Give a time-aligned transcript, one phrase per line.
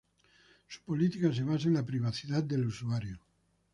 [0.67, 3.19] Su política se basa en la privacidad del usuario.